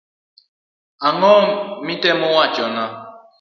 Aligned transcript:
Ang'o 1.07 1.35
mitemo 1.85 2.27
wachona. 2.37 2.83